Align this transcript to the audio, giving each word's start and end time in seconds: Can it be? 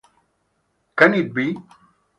Can 0.97 1.13
it 1.13 1.31
be? 1.31 1.59